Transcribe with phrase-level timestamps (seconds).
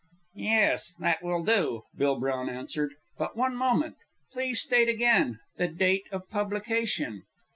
[0.33, 2.95] "Yes, that will do," Bill Brown answered.
[3.19, 3.97] "But one moment.
[4.31, 7.21] Please state again the date of publication."